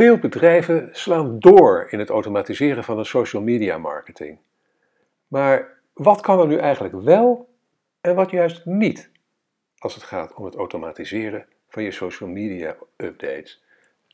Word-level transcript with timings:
Veel 0.00 0.18
bedrijven 0.18 0.88
slaan 0.92 1.38
door 1.38 1.86
in 1.90 1.98
het 1.98 2.08
automatiseren 2.08 2.84
van 2.84 2.96
de 2.96 3.04
social 3.04 3.42
media 3.42 3.78
marketing. 3.78 4.38
Maar 5.28 5.80
wat 5.92 6.20
kan 6.20 6.40
er 6.40 6.46
nu 6.46 6.56
eigenlijk 6.56 6.94
wel 6.94 7.48
en 8.00 8.14
wat 8.14 8.30
juist 8.30 8.64
niet 8.64 9.10
als 9.78 9.94
het 9.94 10.02
gaat 10.02 10.34
om 10.34 10.44
het 10.44 10.54
automatiseren 10.54 11.46
van 11.68 11.82
je 11.82 11.90
social 11.90 12.30
media 12.30 12.76
updates? 12.96 13.64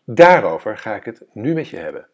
Daarover 0.05 0.79
ga 0.79 0.95
ik 0.95 1.05
het 1.05 1.23
nu 1.33 1.55
met 1.55 1.69
je 1.69 1.77
hebben. 1.77 2.09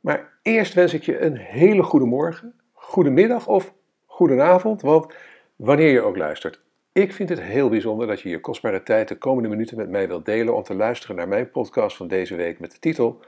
Maar 0.00 0.32
eerst 0.42 0.74
wens 0.74 0.94
ik 0.94 1.02
je 1.02 1.20
een 1.20 1.36
hele 1.36 1.82
goede 1.82 2.06
morgen, 2.06 2.54
goede 2.72 3.10
middag 3.10 3.46
of 3.46 3.74
goedenavond, 4.06 4.82
want 4.82 5.14
wanneer 5.56 5.90
je 5.90 6.02
ook 6.02 6.16
luistert. 6.16 6.62
Ik 7.00 7.12
vind 7.12 7.28
het 7.28 7.40
heel 7.40 7.68
bijzonder 7.68 8.06
dat 8.06 8.20
je 8.20 8.28
je 8.28 8.40
kostbare 8.40 8.82
tijd 8.82 9.08
de 9.08 9.18
komende 9.18 9.48
minuten 9.48 9.76
met 9.76 9.88
mij 9.88 10.08
wilt 10.08 10.24
delen 10.24 10.54
om 10.54 10.62
te 10.62 10.74
luisteren 10.74 11.16
naar 11.16 11.28
mijn 11.28 11.50
podcast 11.50 11.96
van 11.96 12.08
deze 12.08 12.36
week 12.36 12.58
met 12.58 12.72
de 12.72 12.78
titel 12.78 13.20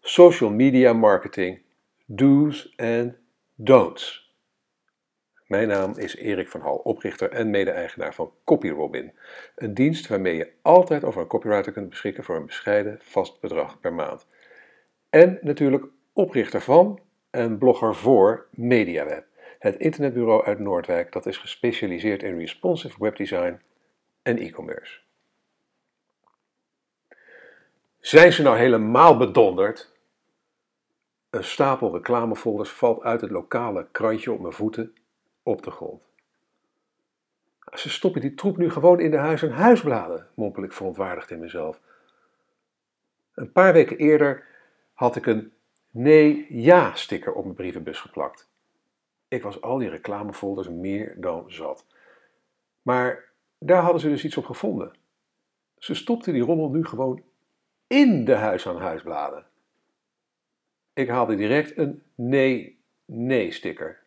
Social 0.00 0.50
Media 0.50 0.92
Marketing 0.92 1.62
Do's 2.06 2.74
and 2.76 3.14
Don'ts. 3.54 4.34
Mijn 5.46 5.68
naam 5.68 5.92
is 5.96 6.16
Erik 6.16 6.48
van 6.48 6.60
Hal, 6.60 6.76
oprichter 6.76 7.30
en 7.30 7.50
mede-eigenaar 7.50 8.14
van 8.14 8.32
CopyRobin, 8.44 9.12
een 9.54 9.74
dienst 9.74 10.06
waarmee 10.06 10.36
je 10.36 10.52
altijd 10.62 11.04
over 11.04 11.20
een 11.20 11.26
copywriter 11.26 11.72
kunt 11.72 11.88
beschikken 11.88 12.24
voor 12.24 12.36
een 12.36 12.46
bescheiden 12.46 12.98
vast 13.02 13.40
bedrag 13.40 13.80
per 13.80 13.92
maand. 13.92 14.26
En 15.10 15.38
natuurlijk 15.40 15.84
oprichter 16.12 16.60
van 16.60 17.00
en 17.30 17.58
blogger 17.58 17.94
voor 17.94 18.46
MediaWeb 18.50 19.26
het 19.58 19.76
internetbureau 19.76 20.44
uit 20.44 20.58
Noordwijk 20.58 21.12
dat 21.12 21.26
is 21.26 21.36
gespecialiseerd 21.36 22.22
in 22.22 22.38
responsive 22.38 22.96
webdesign 22.98 23.60
en 24.22 24.38
e-commerce. 24.38 25.00
Zijn 28.00 28.32
ze 28.32 28.42
nou 28.42 28.56
helemaal 28.58 29.16
bedonderd? 29.16 29.92
Een 31.30 31.44
stapel 31.44 31.92
reclamefolders 31.92 32.70
valt 32.70 33.02
uit 33.02 33.20
het 33.20 33.30
lokale 33.30 33.86
krantje 33.92 34.32
op 34.32 34.40
mijn 34.40 34.52
voeten 34.52 34.94
op 35.42 35.62
de 35.62 35.70
grond. 35.70 36.02
Ze 37.74 37.90
stoppen 37.90 38.20
die 38.20 38.34
troep 38.34 38.56
nu 38.56 38.70
gewoon 38.70 39.00
in 39.00 39.10
de 39.10 39.16
huis- 39.16 39.42
en 39.42 39.50
huisbladen, 39.50 40.28
mompel 40.34 40.62
ik 40.62 40.72
verontwaardigd 40.72 41.30
in 41.30 41.38
mezelf. 41.38 41.80
Een 43.34 43.52
paar 43.52 43.72
weken 43.72 43.96
eerder 43.96 44.44
had 44.92 45.16
ik 45.16 45.26
een 45.26 45.52
nee-ja-sticker 45.90 47.32
op 47.32 47.44
mijn 47.44 47.56
brievenbus 47.56 48.00
geplakt. 48.00 48.48
Ik 49.28 49.42
was 49.42 49.60
al 49.60 49.78
die 49.78 49.88
reclamefolders 49.88 50.68
meer 50.68 51.14
dan 51.16 51.44
zat. 51.50 51.86
Maar 52.82 53.24
daar 53.58 53.82
hadden 53.82 54.00
ze 54.00 54.08
dus 54.08 54.24
iets 54.24 54.36
op 54.36 54.44
gevonden. 54.44 54.92
Ze 55.78 55.94
stopten 55.94 56.32
die 56.32 56.42
rommel 56.42 56.70
nu 56.70 56.84
gewoon 56.84 57.22
in 57.86 58.24
de 58.24 58.34
huis-aan-huisbladen. 58.34 59.46
Ik 60.92 61.08
haalde 61.08 61.34
direct 61.34 61.76
een 61.76 62.02
nee-nee-sticker. 62.14 64.02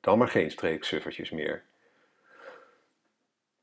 Dan 0.00 0.18
maar 0.18 0.28
geen 0.28 0.50
streeksuffertjes 0.50 1.30
meer. 1.30 1.64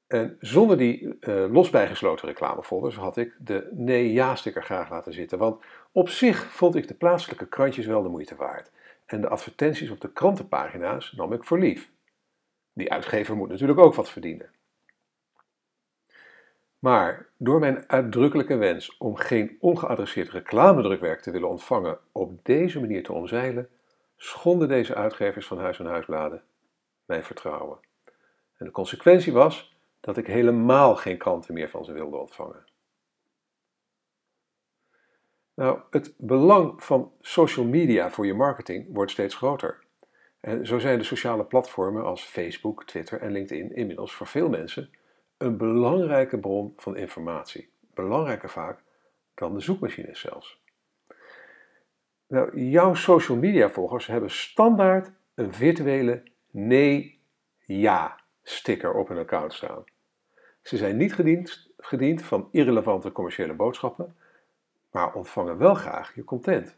En 0.07 0.37
zonder 0.39 0.77
die 0.77 1.17
uh, 1.19 1.51
los 1.51 1.69
bijgesloten 1.69 2.27
reclamefolders 2.27 2.95
had 2.95 3.17
ik 3.17 3.35
de 3.39 3.69
nee-ja-sticker 3.71 4.63
graag 4.63 4.89
laten 4.89 5.13
zitten. 5.13 5.37
Want 5.37 5.63
op 5.91 6.09
zich 6.09 6.51
vond 6.51 6.75
ik 6.75 6.87
de 6.87 6.93
plaatselijke 6.93 7.47
krantjes 7.47 7.85
wel 7.85 8.03
de 8.03 8.09
moeite 8.09 8.35
waard 8.35 8.71
en 9.07 9.21
de 9.21 9.29
advertenties 9.29 9.89
op 9.89 10.01
de 10.01 10.11
krantenpagina's 10.11 11.11
nam 11.11 11.33
ik 11.33 11.43
voor 11.43 11.59
lief. 11.59 11.89
Die 12.73 12.91
uitgever 12.91 13.35
moet 13.35 13.49
natuurlijk 13.49 13.79
ook 13.79 13.93
wat 13.93 14.09
verdienen. 14.09 14.49
Maar 16.79 17.27
door 17.37 17.59
mijn 17.59 17.89
uitdrukkelijke 17.89 18.55
wens 18.55 18.97
om 18.97 19.15
geen 19.15 19.57
ongeadresseerd 19.59 20.29
reclamedrukwerk 20.29 21.21
te 21.21 21.31
willen 21.31 21.49
ontvangen 21.49 21.99
op 22.11 22.45
deze 22.45 22.79
manier 22.79 23.03
te 23.03 23.13
omzeilen, 23.13 23.69
schonden 24.17 24.67
deze 24.67 24.95
uitgevers 24.95 25.47
van 25.47 25.59
Huis 25.59 25.79
en 25.79 25.85
Huisbladen 25.85 26.43
mijn 27.05 27.23
vertrouwen. 27.23 27.77
En 28.57 28.65
de 28.65 28.71
consequentie 28.71 29.33
was 29.33 29.77
dat 29.99 30.17
ik 30.17 30.27
helemaal 30.27 30.95
geen 30.95 31.17
kranten 31.17 31.53
meer 31.53 31.69
van 31.69 31.85
ze 31.85 31.91
wilde 31.91 32.17
ontvangen. 32.17 32.65
Nou, 35.57 35.79
het 35.89 36.13
belang 36.17 36.83
van 36.83 37.11
social 37.21 37.65
media 37.65 38.09
voor 38.09 38.25
je 38.25 38.33
marketing 38.33 38.85
wordt 38.93 39.11
steeds 39.11 39.35
groter. 39.35 39.83
En 40.39 40.65
zo 40.67 40.79
zijn 40.79 40.97
de 40.97 41.03
sociale 41.03 41.45
platformen 41.45 42.03
als 42.03 42.23
Facebook, 42.23 42.85
Twitter 42.85 43.21
en 43.21 43.31
LinkedIn 43.31 43.75
inmiddels 43.75 44.13
voor 44.13 44.27
veel 44.27 44.49
mensen 44.49 44.89
een 45.37 45.57
belangrijke 45.57 46.37
bron 46.37 46.73
van 46.75 46.97
informatie. 46.97 47.69
Belangrijker 47.93 48.49
vaak 48.49 48.83
dan 49.33 49.53
de 49.53 49.59
zoekmachines 49.59 50.19
zelfs. 50.19 50.61
Nou, 52.27 52.61
jouw 52.61 52.93
social 52.93 53.37
media 53.37 53.69
volgers 53.69 54.07
hebben 54.07 54.31
standaard 54.31 55.11
een 55.35 55.53
virtuele 55.53 56.23
nee-ja 56.51 58.19
sticker 58.43 58.93
op 58.93 59.07
hun 59.07 59.17
account 59.17 59.53
staan. 59.53 59.83
Ze 60.61 60.77
zijn 60.77 60.97
niet 60.97 61.13
gediend, 61.13 61.71
gediend 61.77 62.23
van 62.23 62.47
irrelevante 62.51 63.11
commerciële 63.11 63.53
boodschappen 63.53 64.15
maar 64.91 65.13
ontvangen 65.13 65.57
wel 65.57 65.73
graag 65.73 66.15
je 66.15 66.23
content. 66.23 66.77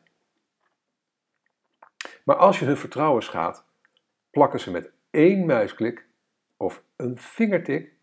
Maar 2.23 2.35
als 2.35 2.59
je 2.59 2.65
hun 2.65 2.77
vertrouwen 2.77 3.23
schaadt, 3.23 3.63
plakken 4.31 4.59
ze 4.59 4.71
met 4.71 4.91
één 5.09 5.45
muisklik 5.45 6.05
of 6.57 6.83
een 6.95 7.17
vingertik 7.17 7.97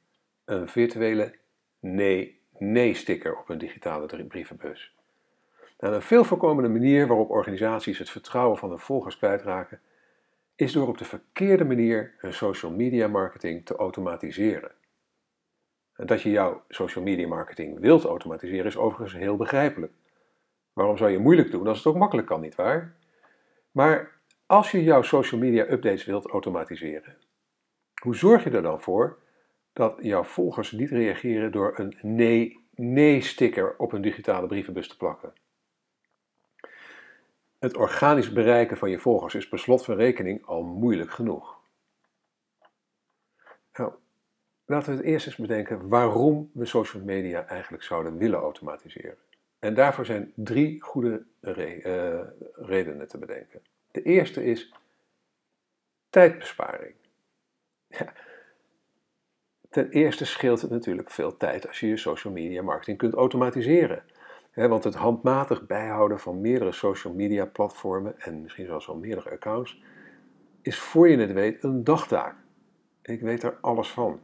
een 0.44 0.68
virtuele 0.68 1.34
nee-nee-sticker 1.80 3.38
op 3.38 3.48
een 3.48 3.58
digitale 3.58 4.24
brievenbus. 4.24 4.94
Nou, 5.78 5.94
een 5.94 6.02
veel 6.02 6.24
voorkomende 6.24 6.68
manier 6.68 7.06
waarop 7.06 7.30
organisaties 7.30 7.98
het 7.98 8.10
vertrouwen 8.10 8.58
van 8.58 8.68
hun 8.68 8.78
volgers 8.78 9.16
kwijtraken, 9.16 9.80
is 10.56 10.72
door 10.72 10.88
op 10.88 10.98
de 10.98 11.04
verkeerde 11.04 11.64
manier 11.64 12.14
hun 12.18 12.32
social 12.32 12.72
media 12.72 13.08
marketing 13.08 13.66
te 13.66 13.76
automatiseren. 13.76 14.72
Dat 15.96 16.22
je 16.22 16.30
jouw 16.30 16.62
social 16.68 17.04
media 17.04 17.26
marketing 17.26 17.80
wilt 17.80 18.04
automatiseren 18.04 18.66
is 18.66 18.76
overigens 18.76 19.20
heel 19.20 19.36
begrijpelijk. 19.36 19.92
Waarom 20.72 20.96
zou 20.96 21.10
je 21.10 21.18
moeilijk 21.18 21.50
doen 21.50 21.66
als 21.66 21.78
het 21.78 21.86
ook 21.86 21.96
makkelijk 21.96 22.26
kan, 22.26 22.40
nietwaar? 22.40 22.94
Maar 23.70 24.20
als 24.46 24.70
je 24.70 24.82
jouw 24.82 25.02
social 25.02 25.40
media 25.40 25.62
updates 25.70 26.04
wilt 26.04 26.26
automatiseren, 26.26 27.16
hoe 28.02 28.16
zorg 28.16 28.44
je 28.44 28.50
er 28.50 28.62
dan 28.62 28.80
voor 28.80 29.18
dat 29.72 29.98
jouw 30.00 30.24
volgers 30.24 30.72
niet 30.72 30.90
reageren 30.90 31.52
door 31.52 31.78
een 31.78 31.98
nee-nee-sticker 32.02 33.74
op 33.78 33.92
een 33.92 34.02
digitale 34.02 34.46
brievenbus 34.46 34.88
te 34.88 34.96
plakken? 34.96 35.32
Het 37.58 37.76
organisch 37.76 38.32
bereiken 38.32 38.76
van 38.76 38.90
je 38.90 38.98
volgers 38.98 39.34
is 39.34 39.48
per 39.48 39.58
slot 39.58 39.84
van 39.84 39.96
rekening 39.96 40.46
al 40.46 40.62
moeilijk 40.62 41.10
genoeg. 41.10 41.58
Nou, 43.72 43.92
laten 44.66 44.90
we 44.90 44.96
het 44.96 45.06
eerst 45.06 45.26
eens 45.26 45.36
bedenken 45.36 45.88
waarom 45.88 46.50
we 46.52 46.64
social 46.64 47.02
media 47.02 47.46
eigenlijk 47.46 47.82
zouden 47.82 48.16
willen 48.16 48.38
automatiseren. 48.38 49.16
En 49.58 49.74
daarvoor 49.74 50.06
zijn 50.06 50.32
drie 50.34 50.82
goede 50.82 51.24
eh, 51.40 52.20
redenen 52.52 53.08
te 53.08 53.18
bedenken. 53.18 53.60
De 53.90 54.02
eerste 54.02 54.44
is 54.44 54.74
tijdbesparing. 56.10 56.94
Ja. 57.88 58.12
Ten 59.70 59.90
eerste 59.90 60.26
scheelt 60.26 60.60
het 60.60 60.70
natuurlijk 60.70 61.10
veel 61.10 61.36
tijd 61.36 61.68
als 61.68 61.80
je 61.80 61.86
je 61.86 61.96
social 61.96 62.32
media 62.32 62.62
marketing 62.62 62.98
kunt 62.98 63.14
automatiseren. 63.14 64.04
want 64.54 64.84
het 64.84 64.94
handmatig 64.94 65.66
bijhouden 65.66 66.20
van 66.20 66.40
meerdere 66.40 66.72
social 66.72 67.14
media 67.14 67.44
platformen 67.44 68.20
en 68.20 68.42
misschien 68.42 68.66
zelfs 68.66 68.86
wel 68.86 68.96
meerdere 68.96 69.30
accounts 69.30 69.82
is 70.62 70.78
voor 70.78 71.08
je 71.08 71.16
het 71.16 71.32
weet 71.32 71.62
een 71.62 71.84
dagtaak. 71.84 72.36
Ik 73.02 73.20
weet 73.20 73.42
er 73.42 73.58
alles 73.60 73.88
van. 73.88 74.20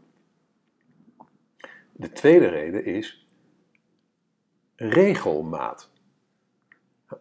De 2.02 2.12
tweede 2.12 2.46
reden 2.46 2.84
is 2.84 3.28
regelmaat. 4.76 5.90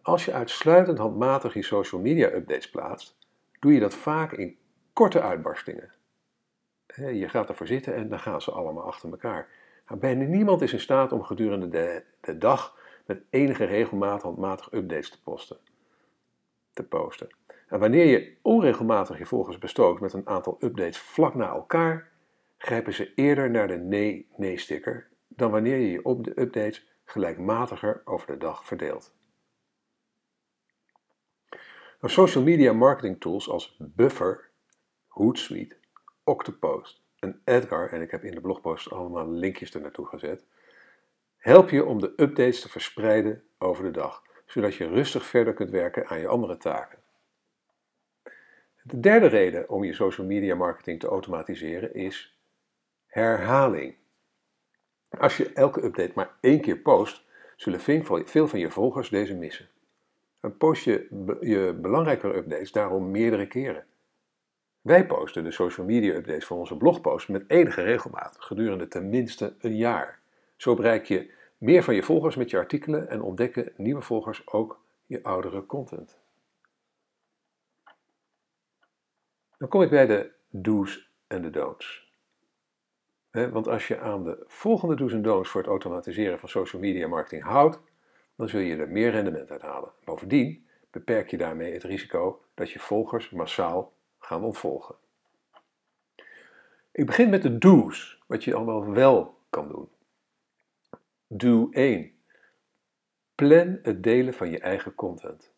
Als 0.02 0.24
je 0.24 0.32
uitsluitend 0.32 0.98
handmatig 0.98 1.54
je 1.54 1.62
social 1.62 2.00
media 2.00 2.32
updates 2.32 2.70
plaatst, 2.70 3.16
doe 3.60 3.72
je 3.72 3.80
dat 3.80 3.94
vaak 3.94 4.32
in 4.32 4.56
korte 4.92 5.20
uitbarstingen. 5.20 5.92
Je 6.94 7.28
gaat 7.28 7.48
ervoor 7.48 7.66
zitten 7.66 7.94
en 7.94 8.08
dan 8.08 8.18
gaan 8.18 8.40
ze 8.40 8.50
allemaal 8.50 8.84
achter 8.84 9.10
elkaar. 9.10 9.48
Nou, 9.88 10.00
bijna 10.00 10.24
niemand 10.24 10.62
is 10.62 10.72
in 10.72 10.80
staat 10.80 11.12
om 11.12 11.22
gedurende 11.22 11.68
de, 11.68 12.04
de 12.20 12.38
dag 12.38 12.78
met 13.06 13.22
enige 13.30 13.64
regelmaat 13.64 14.22
handmatig 14.22 14.72
updates 14.72 15.10
te 15.10 15.22
posten. 15.22 15.56
Te 16.72 16.82
posten. 16.84 17.28
En 17.68 17.78
wanneer 17.78 18.06
je 18.06 18.36
onregelmatig 18.42 19.18
je 19.18 19.26
volgers 19.26 19.58
bestookt 19.58 20.00
met 20.00 20.12
een 20.12 20.28
aantal 20.28 20.56
updates 20.60 20.98
vlak 20.98 21.34
na 21.34 21.48
elkaar, 21.48 22.11
grijpen 22.62 22.94
ze 22.94 23.14
eerder 23.14 23.50
naar 23.50 23.68
de 23.68 23.76
nee-nee-sticker 23.76 25.08
dan 25.28 25.50
wanneer 25.50 25.76
je 25.76 25.90
je 25.90 26.04
op 26.04 26.24
de 26.24 26.40
updates 26.40 26.86
gelijkmatiger 27.04 28.02
over 28.04 28.26
de 28.26 28.36
dag 28.36 28.64
verdeeld. 28.64 29.14
Nou, 32.00 32.14
social 32.14 32.44
media 32.44 32.72
marketing 32.72 33.20
tools 33.20 33.48
als 33.48 33.76
Buffer, 33.78 34.50
Hootsuite, 35.06 35.76
Octopost 36.24 37.02
en 37.18 37.40
Edgar, 37.44 37.92
en 37.92 38.02
ik 38.02 38.10
heb 38.10 38.24
in 38.24 38.34
de 38.34 38.40
blogpost 38.40 38.90
allemaal 38.90 39.30
linkjes 39.30 39.74
er 39.74 39.80
naartoe 39.80 40.06
gezet, 40.06 40.46
help 41.36 41.70
je 41.70 41.84
om 41.84 42.00
de 42.00 42.12
updates 42.16 42.60
te 42.60 42.68
verspreiden 42.68 43.42
over 43.58 43.84
de 43.84 43.90
dag, 43.90 44.22
zodat 44.46 44.74
je 44.74 44.88
rustig 44.88 45.26
verder 45.26 45.54
kunt 45.54 45.70
werken 45.70 46.06
aan 46.06 46.20
je 46.20 46.28
andere 46.28 46.56
taken. 46.56 46.98
De 48.82 49.00
derde 49.00 49.26
reden 49.26 49.68
om 49.68 49.84
je 49.84 49.92
social 49.92 50.26
media 50.26 50.54
marketing 50.54 51.00
te 51.00 51.06
automatiseren 51.06 51.94
is 51.94 52.40
herhaling. 53.12 53.94
Als 55.18 55.36
je 55.36 55.52
elke 55.52 55.84
update 55.84 56.12
maar 56.14 56.36
één 56.40 56.60
keer 56.60 56.76
post, 56.76 57.24
zullen 57.56 57.80
veel 58.24 58.48
van 58.48 58.58
je 58.58 58.70
volgers 58.70 59.08
deze 59.08 59.34
missen. 59.34 59.68
Dan 60.40 60.56
post 60.56 60.84
je 60.84 61.06
je 61.40 61.78
belangrijkere 61.80 62.36
updates 62.36 62.72
daarom 62.72 63.10
meerdere 63.10 63.46
keren. 63.46 63.86
Wij 64.80 65.06
posten 65.06 65.44
de 65.44 65.50
social 65.50 65.86
media 65.86 66.14
updates 66.14 66.46
van 66.46 66.58
onze 66.58 66.76
blogpost 66.76 67.28
met 67.28 67.44
enige 67.46 67.82
regelmaat 67.82 68.36
gedurende 68.38 68.88
tenminste 68.88 69.54
een 69.58 69.76
jaar. 69.76 70.20
Zo 70.56 70.74
bereik 70.74 71.04
je 71.04 71.32
meer 71.58 71.82
van 71.82 71.94
je 71.94 72.02
volgers 72.02 72.36
met 72.36 72.50
je 72.50 72.56
artikelen 72.56 73.08
en 73.08 73.22
ontdekken 73.22 73.72
nieuwe 73.76 74.02
volgers 74.02 74.46
ook 74.46 74.80
je 75.06 75.22
oudere 75.22 75.66
content. 75.66 76.18
Dan 79.58 79.68
kom 79.68 79.82
ik 79.82 79.90
bij 79.90 80.06
de 80.06 80.30
do's 80.48 81.10
en 81.26 81.42
de 81.42 81.50
don'ts. 81.50 82.11
Want 83.32 83.68
als 83.68 83.88
je 83.88 83.98
aan 83.98 84.24
de 84.24 84.44
volgende 84.46 84.94
do's 84.94 85.12
en 85.12 85.22
don'ts 85.22 85.48
voor 85.48 85.60
het 85.60 85.70
automatiseren 85.70 86.38
van 86.38 86.48
social 86.48 86.82
media 86.82 87.08
marketing 87.08 87.42
houdt, 87.42 87.80
dan 88.36 88.48
zul 88.48 88.60
je 88.60 88.76
er 88.76 88.88
meer 88.88 89.10
rendement 89.10 89.50
uit 89.50 89.62
halen. 89.62 89.92
Bovendien 90.04 90.66
beperk 90.90 91.30
je 91.30 91.36
daarmee 91.36 91.72
het 91.72 91.82
risico 91.82 92.42
dat 92.54 92.70
je 92.70 92.78
volgers 92.78 93.30
massaal 93.30 93.92
gaan 94.18 94.44
ontvolgen. 94.44 94.94
Ik 96.92 97.06
begin 97.06 97.30
met 97.30 97.42
de 97.42 97.58
do's, 97.58 98.22
wat 98.26 98.44
je 98.44 98.54
allemaal 98.54 98.90
wel 98.90 99.38
kan 99.50 99.68
doen. 99.68 99.88
Do 101.26 101.68
1. 101.70 102.12
Plan 103.34 103.78
het 103.82 104.02
delen 104.02 104.34
van 104.34 104.50
je 104.50 104.58
eigen 104.58 104.94
content. 104.94 105.52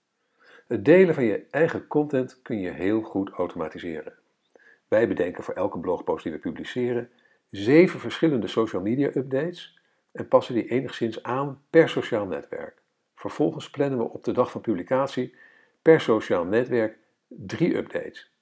Het 0.67 0.85
delen 0.85 1.15
van 1.15 1.25
je 1.25 1.47
eigen 1.51 1.87
content 1.87 2.43
kun 2.43 2.61
je 2.61 2.71
heel 2.71 3.03
goed 3.03 3.31
automatiseren. 3.31 4.13
Wij 4.89 5.09
bedenken 5.09 5.45
voor 5.45 5.55
elke 5.55 5.79
blogpost 5.79 6.23
die 6.23 6.33
we 6.33 6.39
publiceren 6.39 7.11
zeven 7.57 8.01
verschillende 8.01 8.47
social 8.47 8.83
media 8.83 9.11
updates 9.15 9.81
en 10.13 10.29
passen 10.29 10.55
die 10.55 10.69
enigszins 10.69 11.23
aan 11.23 11.63
per 11.71 11.89
sociaal 11.89 12.27
netwerk. 12.27 12.83
Vervolgens 13.15 13.71
plannen 13.71 13.99
we 13.99 14.05
op 14.05 14.25
de 14.25 14.33
dag 14.33 14.51
van 14.51 14.61
publicatie 14.61 15.35
per 15.83 16.01
sociaal 16.01 16.45
netwerk 16.45 16.99
drie 17.29 17.77
updates. 17.77 18.33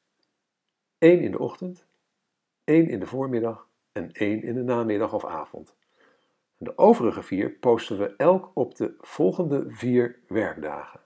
Eén 0.99 1.21
in 1.21 1.31
de 1.31 1.39
ochtend, 1.39 1.87
één 2.65 2.89
in 2.89 3.01
de 3.01 3.07
voormiddag 3.07 3.69
en 3.93 4.13
één 4.13 4.43
in 4.43 4.55
de 4.55 4.63
namiddag 4.63 5.13
of 5.13 5.25
avond. 5.25 5.77
De 6.57 6.79
overige 6.79 7.23
vier 7.23 7.51
posten 7.51 7.99
we 7.99 8.15
elk 8.17 8.51
op 8.55 8.75
de 8.75 8.95
volgende 9.01 9.65
vier 9.69 10.19
werkdagen. 10.29 11.01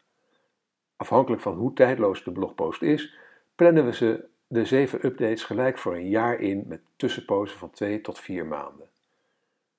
Afhankelijk 0.97 1.43
van 1.43 1.55
hoe 1.55 1.73
tijdloos 1.73 2.25
de 2.25 2.33
blogpost 2.33 2.83
is, 2.83 3.17
plannen 3.55 3.85
we 3.85 3.93
ze 3.93 4.29
de 4.47 4.65
zeven 4.65 5.07
updates 5.07 5.45
gelijk 5.45 5.79
voor 5.79 5.95
een 5.95 6.09
jaar 6.09 6.41
in 6.41 6.65
met 6.67 6.81
tussenpozen 6.97 7.59
van 7.59 7.71
twee 7.71 8.01
tot 8.01 8.21
vier 8.21 8.47
maanden. 8.47 8.89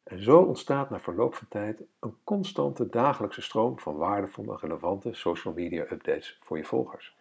En 0.04 0.24
zo 0.24 0.42
ontstaat 0.42 0.90
na 0.90 1.00
verloop 1.00 1.36
van 1.36 1.48
tijd 1.48 1.81
een 2.00 2.16
constante 2.24 2.90
dagelijkse 2.90 3.42
stroom 3.42 3.80
van 3.80 3.96
waardevolle 3.96 4.52
en 4.52 4.60
relevante 4.60 5.14
social 5.14 5.54
media 5.54 5.81
updates 5.81 6.40
voor 6.42 6.58
je 6.58 6.66
volgers. 6.66 7.16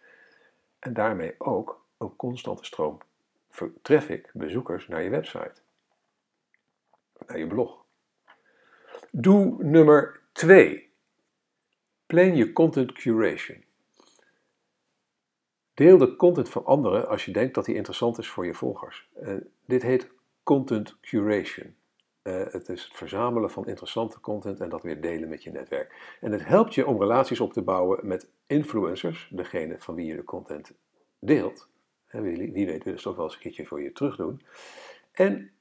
En 0.79 0.93
daarmee 0.93 1.35
ook 1.37 1.85
een 1.97 2.15
constante 2.15 2.65
stroom 2.65 2.97
traffic, 3.81 4.29
bezoekers 4.33 4.87
naar 4.87 5.01
je 5.01 5.09
website, 5.09 5.53
naar 7.27 7.37
je 7.37 7.47
blog. 7.47 7.85
Doe 9.11 9.63
nummer 9.63 10.21
2. 10.31 10.89
Plan 12.05 12.35
je 12.35 12.53
content 12.53 12.91
curation. 12.91 13.63
Deel 15.77 15.97
de 15.97 16.15
content 16.15 16.49
van 16.49 16.65
anderen 16.65 17.07
als 17.07 17.25
je 17.25 17.31
denkt 17.31 17.55
dat 17.55 17.65
die 17.65 17.75
interessant 17.75 18.17
is 18.17 18.29
voor 18.29 18.45
je 18.45 18.53
volgers. 18.53 19.09
Uh, 19.21 19.33
dit 19.65 19.81
heet 19.81 20.11
content 20.43 20.99
curation. 20.99 21.75
Uh, 22.23 22.45
het 22.51 22.69
is 22.69 22.83
het 22.83 22.95
verzamelen 22.95 23.51
van 23.51 23.67
interessante 23.67 24.19
content 24.19 24.59
en 24.59 24.69
dat 24.69 24.83
weer 24.83 25.01
delen 25.01 25.29
met 25.29 25.43
je 25.43 25.51
netwerk. 25.51 26.17
En 26.21 26.31
het 26.31 26.45
helpt 26.45 26.75
je 26.75 26.87
om 26.87 26.99
relaties 26.99 27.39
op 27.39 27.53
te 27.53 27.61
bouwen 27.61 28.07
met 28.07 28.29
influencers, 28.47 29.29
degene 29.31 29.79
van 29.79 29.95
wie 29.95 30.05
je 30.05 30.15
de 30.15 30.23
content 30.23 30.73
deelt. 31.19 31.69
wie, 32.07 32.51
wie 32.51 32.65
weet 32.65 32.83
willen 32.83 32.99
ze 32.99 33.05
toch 33.05 33.15
wel 33.15 33.25
eens 33.25 33.33
een 33.33 33.41
keertje 33.41 33.65
voor 33.65 33.81
je 33.81 33.91
terugdoen. 33.91 34.41
En 35.11 35.51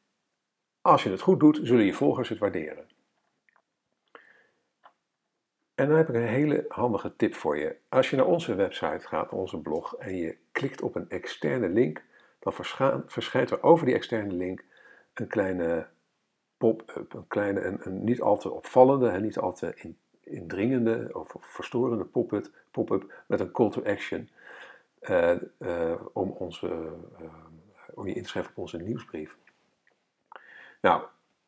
als 0.80 1.02
je 1.02 1.10
het 1.10 1.20
goed 1.20 1.40
doet, 1.40 1.60
zullen 1.62 1.84
je 1.84 1.94
volgers 1.94 2.28
het 2.28 2.38
waarderen. 2.38 2.86
En 5.76 5.88
dan 5.88 5.96
heb 5.96 6.08
ik 6.08 6.14
een 6.14 6.26
hele 6.26 6.64
handige 6.68 7.16
tip 7.16 7.34
voor 7.34 7.58
je. 7.58 7.76
Als 7.88 8.10
je 8.10 8.16
naar 8.16 8.26
onze 8.26 8.54
website 8.54 9.06
gaat, 9.06 9.32
onze 9.32 9.58
blog, 9.58 9.96
en 9.96 10.16
je 10.16 10.36
klikt 10.52 10.82
op 10.82 10.94
een 10.94 11.10
externe 11.10 11.68
link, 11.68 12.02
dan 12.38 12.52
verschijnt 13.06 13.50
er 13.50 13.62
over 13.62 13.86
die 13.86 13.94
externe 13.94 14.32
link 14.32 14.64
een 15.14 15.26
kleine 15.26 15.86
pop-up, 16.56 17.12
een 17.12 17.26
kleine 17.28 17.60
en 17.60 17.78
een 17.80 18.04
niet 18.04 18.20
al 18.20 18.36
te 18.38 18.50
opvallende 18.50 19.08
en 19.08 19.22
niet 19.22 19.38
al 19.38 19.52
te 19.52 19.94
indringende 20.20 21.08
of 21.12 21.34
verstorende 21.40 22.04
pop-up 22.04 22.50
pop 22.70 23.12
met 23.26 23.40
een 23.40 23.52
call 23.52 23.70
to 23.70 23.82
action 23.84 24.28
uh, 25.00 25.34
uh, 25.58 26.00
om, 26.12 26.30
onze, 26.30 26.66
uh, 27.20 27.26
om 27.94 28.06
je 28.06 28.14
in 28.14 28.22
te 28.22 28.28
schrijven 28.28 28.52
op 28.52 28.58
onze 28.58 28.78
nieuwsbrief. 28.78 29.36
Nou, 30.80 31.02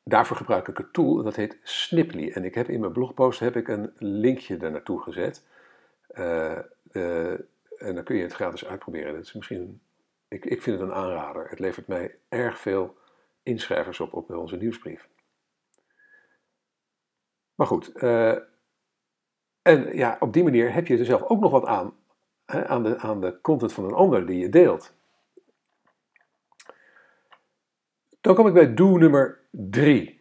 daarvoor 0.09 0.37
gebruik 0.37 0.69
ik 0.69 0.79
een 0.79 0.91
tool, 0.91 1.23
dat 1.23 1.37
heet 1.37 1.59
Sniply. 1.63 2.31
En 2.31 2.45
ik 2.45 2.55
heb 2.55 2.69
in 2.69 2.81
mijn 2.81 2.93
blogpost 2.93 3.41
heb 3.41 3.57
ik 3.57 3.69
een 3.69 3.93
linkje 3.99 4.57
daar 4.57 4.71
naartoe 4.71 5.03
gezet. 5.03 5.47
Uh, 6.11 6.59
uh, 6.93 7.33
en 7.79 7.95
dan 7.95 8.05
kun 8.05 8.17
je 8.17 8.23
het 8.23 8.33
gratis 8.33 8.65
uitproberen. 8.65 9.15
Dat 9.15 9.25
is 9.25 9.33
misschien, 9.33 9.81
ik, 10.29 10.45
ik 10.45 10.63
vind 10.63 10.81
het 10.81 10.89
een 10.89 10.95
aanrader. 10.95 11.49
Het 11.49 11.59
levert 11.59 11.87
mij 11.87 12.19
erg 12.29 12.59
veel 12.59 12.97
inschrijvers 13.43 14.01
op 14.01 14.13
op 14.13 14.31
onze 14.31 14.57
nieuwsbrief. 14.57 15.09
Maar 17.55 17.67
goed, 17.67 17.93
uh, 17.95 18.39
en 19.63 19.97
ja, 19.97 20.17
op 20.21 20.33
die 20.33 20.45
manier 20.45 20.73
heb 20.73 20.87
je 20.87 20.99
er 20.99 21.05
zelf 21.05 21.23
ook 21.23 21.41
nog 21.41 21.51
wat 21.51 21.65
aan, 21.65 21.95
hè, 22.45 22.67
aan, 22.67 22.83
de, 22.83 22.99
aan 22.99 23.21
de 23.21 23.41
content 23.41 23.73
van 23.73 23.85
een 23.85 23.95
ander 23.95 24.27
die 24.27 24.39
je 24.39 24.49
deelt. 24.49 24.97
Dan 28.21 28.35
kom 28.35 28.47
ik 28.47 28.53
bij 28.53 28.75
doel 28.75 28.97
nummer 28.97 29.38
3. 29.51 30.21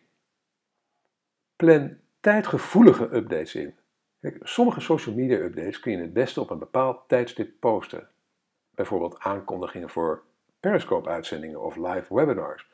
Plan 1.55 1.97
tijdgevoelige 2.19 3.15
updates 3.15 3.55
in. 3.55 3.75
Kijk, 4.19 4.37
sommige 4.41 4.79
social 4.79 5.15
media 5.15 5.37
updates 5.37 5.79
kun 5.79 5.91
je 5.91 5.97
het 5.97 6.13
beste 6.13 6.41
op 6.41 6.49
een 6.49 6.59
bepaald 6.59 7.07
tijdstip 7.07 7.59
posten. 7.59 8.09
Bijvoorbeeld 8.69 9.19
aankondigingen 9.19 9.89
voor 9.89 10.23
Periscope-uitzendingen 10.59 11.61
of 11.61 11.75
live 11.75 12.13
webinars. 12.15 12.67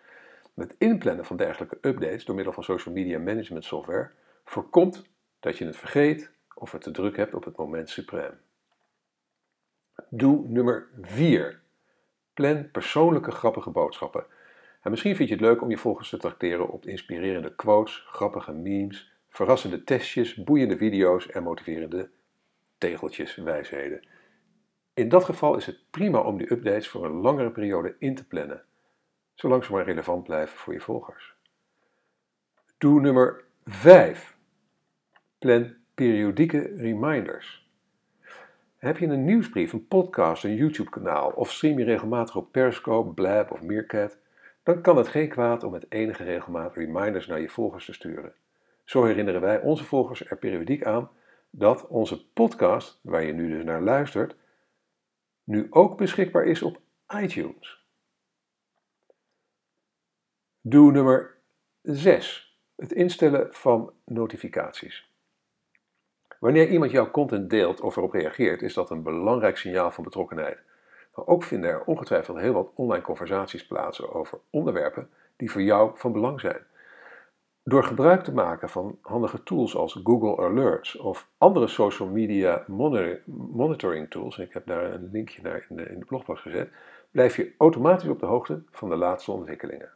Met 0.54 0.76
inplannen 0.78 1.26
van 1.26 1.38
dergelijke 1.38 1.78
updates 1.82 2.26
door 2.26 2.36
middel 2.36 2.54
van 2.54 2.64
social 2.64 2.94
media 2.94 3.20
management 3.20 3.66
software 3.66 4.12
voorkomt 4.46 5.04
dat 5.40 5.58
je 5.58 5.66
het 5.66 5.78
vergeet 5.78 6.32
of 6.56 6.72
het 6.72 6.82
te 6.82 6.92
druk 6.92 7.18
hebt 7.18 7.34
op 7.34 7.44
het 7.44 7.58
moment 7.58 7.90
suprem. 7.90 8.40
Doe 10.10 10.48
nummer 10.48 10.88
4. 11.02 11.62
Plan 12.34 12.72
persoonlijke 12.72 13.32
grappige 13.32 13.70
boodschappen 13.70 14.26
en 14.84 14.92
misschien 14.92 15.16
vind 15.16 15.30
je 15.30 15.36
het 15.36 15.44
leuk 15.44 15.62
om 15.62 15.70
je 15.70 15.78
volgers 15.78 16.10
te 16.10 16.18
tracteren 16.18 16.70
op 16.70 16.86
inspirerende 16.86 17.56
quotes, 17.56 18.06
grappige 18.08 18.52
memes, 18.52 19.12
verrassende 19.30 19.84
testjes, 19.84 20.36
boeiende 20.36 20.78
video's 20.78 21.28
en 21.28 21.44
motiverende 21.44 22.10
tegeltjes, 22.78 23.36
wijsheden. 23.36 24.08
In 24.94 25.10
dat 25.10 25.24
geval 25.24 25.56
is 25.56 25.66
het 25.66 25.80
prima 25.90 26.20
om 26.20 26.38
die 26.38 26.52
updates 26.52 26.88
voor 26.88 27.06
een 27.06 27.12
langere 27.12 27.52
periode 27.52 27.96
in 28.00 28.16
te 28.16 28.28
plannen, 28.28 28.64
zolang 29.34 29.64
ze 29.64 29.72
maar 29.72 29.84
relevant 29.84 30.24
blijven 30.24 30.58
voor 30.58 30.74
je 30.74 30.80
volgers. 30.80 31.36
Doe 32.78 33.02
nummer 33.02 33.44
5. 33.66 34.38
Plan 35.40 35.76
periodieke 35.94 36.74
reminders. 36.76 37.72
Heb 38.78 38.98
je 38.98 39.08
een 39.08 39.26
nieuwsbrief, 39.26 39.74
een 39.74 39.88
podcast, 39.88 40.44
een 40.44 40.56
YouTube-kanaal 40.56 41.30
of 41.30 41.52
stream 41.52 41.80
je 41.80 41.86
regelmatig 41.86 42.36
op 42.36 42.52
Periscope, 42.52 43.14
Blab 43.14 43.52
of 43.52 43.62
Meerkat? 43.62 44.22
Dan 44.64 44.82
kan 44.82 44.98
het 44.98 45.08
geen 45.08 45.30
kwaad 45.30 45.64
om 45.64 45.72
met 45.72 45.86
enige 45.90 46.24
regelmaat 46.24 46.76
reminders 46.76 47.28
naar 47.28 47.40
je 47.40 47.50
volgers 47.50 47.86
te 47.86 47.94
sturen. 47.94 48.34
Zo 48.84 49.04
herinneren 49.04 49.42
wij 49.42 49.62
onze 49.62 49.84
volgers 49.84 50.26
er 50.26 50.38
periodiek 50.38 50.84
aan 50.84 51.10
dat 51.50 51.88
onze 51.88 52.28
podcast, 52.28 53.00
waar 53.02 53.24
je 53.24 53.34
nu 53.34 53.50
dus 53.50 53.64
naar 53.64 53.82
luistert, 53.82 54.36
nu 55.44 55.68
ook 55.70 55.98
beschikbaar 55.98 56.46
is 56.46 56.62
op 56.62 56.80
iTunes. 57.22 57.86
Doe 60.62 60.92
nummer 60.92 61.38
6. 61.82 62.58
Het 62.76 62.92
instellen 62.92 63.54
van 63.54 63.94
notificaties. 64.06 65.12
Wanneer 66.40 66.70
iemand 66.70 66.92
jouw 66.92 67.12
content 67.12 67.50
deelt 67.50 67.82
of 67.82 67.96
erop 67.96 68.12
reageert, 68.12 68.62
is 68.62 68.74
dat 68.74 68.90
een 68.90 69.04
belangrijk 69.04 69.58
signaal 69.58 69.92
van 69.92 70.04
betrokkenheid. 70.04 70.60
Maar 71.16 71.28
ook 71.28 71.44
vinden 71.44 71.70
er 71.70 71.84
ongetwijfeld 71.84 72.38
heel 72.38 72.54
wat 72.54 72.72
online 72.76 73.04
conversaties 73.04 73.68
plaats 73.68 74.02
over 74.02 74.40
onderwerpen 74.50 75.10
die 75.36 75.52
voor 75.52 75.62
jou 75.62 75.92
van 75.96 76.12
belang 76.12 76.40
zijn. 76.40 76.66
Door 77.64 77.84
gebruik 77.84 78.24
te 78.24 78.34
maken 78.34 78.70
van 78.70 78.98
handige 79.02 79.44
tools 79.44 79.76
als 79.76 80.00
Google 80.04 80.38
Alerts 80.38 80.98
of 80.98 81.30
andere 81.38 81.68
social 81.68 82.10
media 82.10 82.64
monitoring 83.52 84.10
tools, 84.10 84.38
ik 84.38 84.54
heb 84.54 84.66
daar 84.66 84.94
een 84.94 85.10
linkje 85.12 85.42
naar 85.42 85.66
in 85.70 85.76
de, 85.76 86.06
blogpost 86.06 86.42
gezet, 86.42 86.72
blijf 87.12 87.36
je 87.36 87.54
automatisch 87.58 88.10
op 88.10 88.20
de 88.20 88.26
hoogte 88.26 88.64
van 88.72 88.90
de 88.90 88.96
laatste 88.96 89.32
ontwikkelingen. 89.32 89.92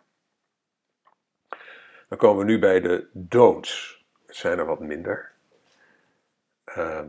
Dan 2.10 2.18
komen 2.18 2.46
we 2.46 2.52
nu 2.52 2.60
bij 2.60 2.82
de 2.82 3.08
don'ts. 3.12 4.06
Het 4.26 4.36
zijn 4.36 4.60
er 4.60 4.66
wat 4.66 4.80
minder. 4.80 5.32
Uh, 6.78 7.04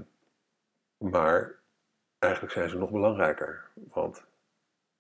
maar 0.97 1.58
eigenlijk 2.19 2.53
zijn 2.53 2.69
ze 2.69 2.79
nog 2.79 2.91
belangrijker, 2.91 3.65
want 3.75 4.25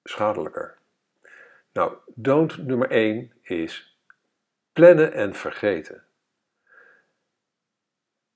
schadelijker. 0.05 0.77
Nou, 1.73 1.93
don't 2.15 2.67
nummer 2.67 2.91
1 2.91 3.33
is 3.43 3.99
plannen 4.73 5.13
en 5.13 5.35
vergeten. 5.35 6.03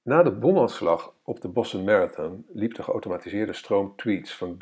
Na 0.02 0.22
de 0.22 0.30
bomaanslag 0.30 1.14
op 1.22 1.40
de 1.40 1.48
Boston 1.48 1.84
Marathon 1.84 2.46
liep 2.52 2.74
de 2.74 2.82
geautomatiseerde 2.82 3.52
stroom 3.52 3.96
tweets 3.96 4.36
van 4.36 4.54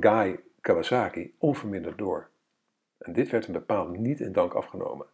Guy, 0.00 0.40
Kawasaki 0.60 1.34
onverminderd 1.38 1.98
door. 1.98 2.28
En 2.98 3.12
dit 3.12 3.30
werd 3.30 3.44
hem 3.44 3.52
bepaald 3.54 3.98
niet 3.98 4.20
in 4.20 4.32
dank 4.32 4.54
afgenomen. 4.54 5.06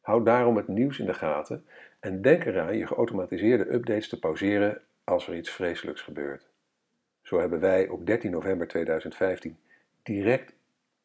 Houd 0.00 0.24
daarom 0.24 0.56
het 0.56 0.68
nieuws 0.68 0.98
in 0.98 1.06
de 1.06 1.14
gaten 1.14 1.66
en 2.00 2.22
denk 2.22 2.44
eraan 2.44 2.76
je 2.76 2.86
geautomatiseerde 2.86 3.72
updates 3.72 4.08
te 4.08 4.18
pauzeren 4.18 4.82
als 5.04 5.28
er 5.28 5.36
iets 5.36 5.50
vreselijks 5.50 6.02
gebeurt. 6.02 6.47
Zo 7.28 7.40
hebben 7.40 7.60
wij 7.60 7.88
op 7.88 8.06
13 8.06 8.30
november 8.30 8.68
2015 8.68 9.56
direct 10.02 10.54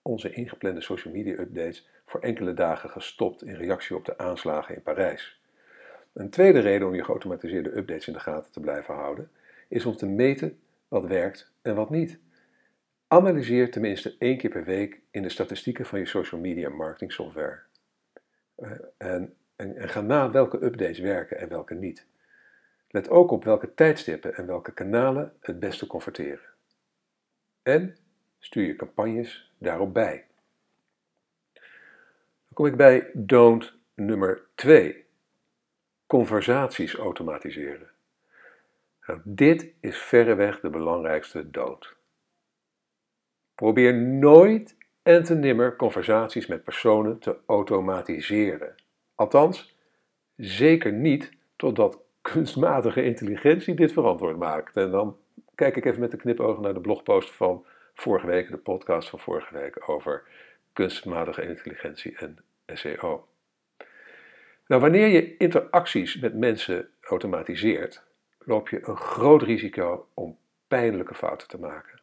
onze 0.02 0.32
ingeplande 0.32 0.82
social 0.82 1.14
media 1.14 1.34
updates 1.34 1.90
voor 2.06 2.20
enkele 2.20 2.54
dagen 2.54 2.90
gestopt 2.90 3.44
in 3.44 3.56
reactie 3.56 3.96
op 3.96 4.06
de 4.06 4.18
aanslagen 4.18 4.76
in 4.76 4.82
Parijs. 4.82 5.42
Een 6.14 6.30
tweede 6.30 6.60
reden 6.60 6.88
om 6.88 6.96
je 6.96 7.04
geautomatiseerde 7.04 7.78
updates 7.78 8.08
in 8.08 8.14
de 8.14 8.20
gaten 8.20 8.52
te 8.52 8.60
blijven 8.60 8.94
houden 8.94 9.32
is 9.68 9.86
om 9.86 9.96
te 9.96 10.08
meten 10.08 10.60
wat 10.88 11.06
werkt 11.06 11.52
en 11.62 11.76
wat 11.76 11.90
niet. 11.90 12.20
Analyseer 13.08 13.72
tenminste 13.72 14.16
één 14.20 14.38
keer 14.38 14.50
per 14.50 14.64
week 14.64 15.02
in 15.12 15.22
de 15.22 15.30
statistieken 15.30 15.86
van 15.86 16.00
je 16.00 16.06
social 16.06 16.42
media 16.42 16.70
marketing 16.70 17.12
software. 17.12 17.60
Eh, 18.56 18.72
en, 18.98 19.34
en, 19.56 19.76
en 19.76 19.90
ga 19.90 20.02
na 20.02 20.32
welke 20.32 20.64
updates 20.66 21.00
werken 21.00 21.38
en 21.38 21.50
welke 21.50 21.74
niet. 21.74 22.06
Let 22.94 23.10
ook 23.10 23.32
op 23.32 23.44
welke 23.44 23.74
tijdstippen 23.74 24.36
en 24.36 24.46
welke 24.46 24.74
kanalen 24.74 25.34
het 25.40 25.60
beste 25.60 25.88
converteren. 25.88 26.50
En 27.62 27.98
stuur 28.40 28.66
je 28.66 28.76
campagnes 28.76 29.52
daarop 29.58 29.94
bij. 29.94 30.26
Dan 31.54 32.54
kom 32.54 32.66
ik 32.66 32.76
bij 32.76 33.10
don't 33.14 33.74
nummer 33.94 34.44
2. 34.56 35.06
Conversaties 36.08 36.96
automatiseren. 36.96 37.90
Nou, 39.06 39.22
dit 39.24 39.74
is 39.80 39.98
verreweg 39.98 40.60
de 40.60 40.70
belangrijkste 40.70 41.50
don't. 41.50 41.94
Probeer 43.56 43.94
nooit 43.94 44.78
en 45.04 45.24
te 45.24 45.36
nimmer 45.36 45.76
conversaties 45.76 46.48
met 46.48 46.64
personen 46.64 47.20
te 47.20 47.38
automatiseren. 47.46 48.76
Althans, 49.16 49.78
zeker 50.36 50.92
niet 50.92 51.32
totdat 51.56 52.03
kunstmatige 52.32 53.04
intelligentie 53.04 53.76
dit 53.76 53.92
verantwoord 53.92 54.38
maakt. 54.38 54.76
En 54.76 54.92
dan 54.92 55.18
kijk 55.56 55.76
ik 55.76 55.86
even 55.86 56.00
met 56.00 56.12
de 56.12 56.18
knipogen 56.18 56.64
naar 56.64 56.74
de 56.74 56.82
blogpost 56.82 57.32
van 57.32 57.66
vorige 57.94 58.28
week, 58.28 58.50
de 58.50 58.58
podcast 58.58 59.10
van 59.10 59.20
vorige 59.20 59.54
week 59.54 59.90
over 59.90 60.24
kunstmatige 60.74 61.48
intelligentie 61.48 62.18
en 62.18 62.38
SEO. 62.66 63.28
Nou, 64.68 64.82
wanneer 64.82 65.08
je 65.08 65.38
interacties 65.38 66.20
met 66.20 66.34
mensen 66.36 66.90
automatiseert, 67.02 68.04
loop 68.40 68.70
je 68.70 68.88
een 68.88 68.98
groot 68.98 69.42
risico 69.42 70.08
om 70.14 70.38
pijnlijke 70.68 71.16
fouten 71.16 71.48
te 71.48 71.60
maken. 71.60 72.02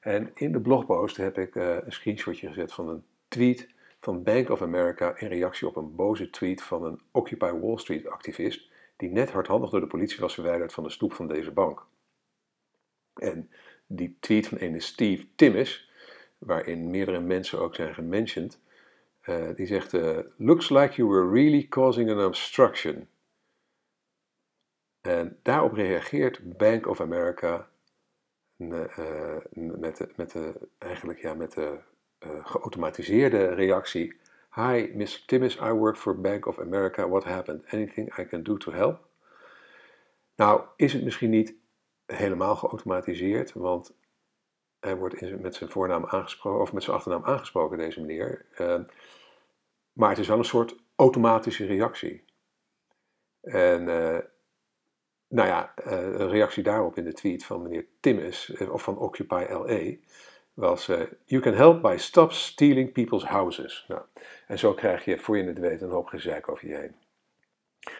En 0.00 0.30
in 0.34 0.52
de 0.52 0.60
blogpost 0.60 1.16
heb 1.16 1.38
ik 1.38 1.54
uh, 1.54 1.76
een 1.84 1.92
screenshotje 1.92 2.48
gezet 2.48 2.72
van 2.72 2.88
een 2.88 3.04
tweet 3.28 3.68
van 4.00 4.22
Bank 4.22 4.50
of 4.50 4.62
America 4.62 5.16
in 5.16 5.28
reactie 5.28 5.68
op 5.68 5.76
een 5.76 5.94
boze 5.94 6.30
tweet 6.30 6.62
van 6.62 6.84
een 6.84 7.00
Occupy 7.10 7.50
Wall 7.50 7.78
Street 7.78 8.08
activist 8.08 8.70
die 9.02 9.10
net 9.10 9.30
hardhandig 9.30 9.70
door 9.70 9.80
de 9.80 9.86
politie 9.86 10.20
was 10.20 10.34
verwijderd 10.34 10.72
van 10.72 10.84
de 10.84 10.90
stoep 10.90 11.12
van 11.12 11.26
deze 11.26 11.50
bank. 11.50 11.86
En 13.14 13.50
die 13.86 14.16
tweet 14.20 14.46
van 14.46 14.60
een 14.60 14.80
Steve 14.80 15.26
Timmis, 15.34 15.90
waarin 16.38 16.90
meerdere 16.90 17.20
mensen 17.20 17.58
ook 17.58 17.74
zijn 17.74 17.94
gementiond, 17.94 18.60
uh, 19.24 19.54
die 19.54 19.66
zegt: 19.66 19.92
uh, 19.92 20.18
Looks 20.36 20.68
like 20.68 20.94
you 20.94 21.08
were 21.08 21.30
really 21.30 21.68
causing 21.68 22.10
an 22.10 22.24
obstruction. 22.24 23.08
En 25.00 25.38
daarop 25.42 25.72
reageert 25.72 26.56
Bank 26.56 26.86
of 26.86 27.00
America 27.00 27.68
uh, 28.56 29.36
met, 29.54 29.96
de, 29.96 30.12
met, 30.16 30.30
de, 30.30 30.68
eigenlijk, 30.78 31.20
ja, 31.20 31.34
met 31.34 31.52
de 31.52 31.78
geautomatiseerde 32.42 33.54
reactie: 33.54 34.16
Hi, 34.54 34.90
Mr. 34.94 35.24
Timmis, 35.26 35.56
I 35.60 35.72
work 35.72 35.96
for 35.96 36.14
Bank 36.14 36.46
of 36.46 36.58
America. 36.58 37.08
What 37.08 37.24
happened? 37.24 37.64
Anything 37.70 38.10
I 38.18 38.24
can 38.24 38.42
do 38.42 38.56
to 38.56 38.72
help? 38.72 39.08
Nou, 40.36 40.62
is 40.76 40.92
het 40.92 41.04
misschien 41.04 41.30
niet 41.30 41.54
helemaal 42.06 42.56
geautomatiseerd, 42.56 43.52
want 43.52 43.94
hij 44.80 44.96
wordt 44.96 45.40
met 45.40 45.54
zijn 45.54 45.70
voornaam 45.70 46.06
aangesproken, 46.06 46.60
of 46.60 46.72
met 46.72 46.82
zijn 46.82 46.96
achternaam 46.96 47.24
aangesproken, 47.24 47.78
deze 47.78 48.00
meneer. 48.00 48.46
Uh, 48.60 48.80
maar 49.92 50.08
het 50.08 50.18
is 50.18 50.28
wel 50.28 50.38
een 50.38 50.44
soort 50.44 50.76
automatische 50.96 51.66
reactie. 51.66 52.24
En 53.40 53.82
uh, 53.88 54.18
nou 55.28 55.48
ja, 55.48 55.74
uh, 55.86 55.92
een 55.92 56.28
reactie 56.28 56.62
daarop 56.62 56.96
in 56.96 57.04
de 57.04 57.12
tweet 57.12 57.44
van 57.44 57.62
meneer 57.62 57.86
Timmis, 58.00 58.54
eh, 58.54 58.72
of 58.72 58.82
van 58.82 58.98
Occupy 58.98 59.46
LA, 59.48 59.96
was: 60.54 60.86
You 61.24 61.42
can 61.42 61.54
help 61.54 61.82
by 61.82 61.96
stop 61.96 62.32
stealing 62.32 62.92
people's 62.92 63.24
houses. 63.24 63.84
Nou, 63.88 64.02
en 64.46 64.58
zo 64.58 64.74
krijg 64.74 65.04
je, 65.04 65.18
voor 65.18 65.36
je 65.36 65.44
het 65.44 65.58
weet, 65.58 65.82
een 65.82 65.90
hoop 65.90 66.06
gezeik 66.06 66.48
over 66.48 66.68
je 66.68 66.74
heen. 66.74 66.94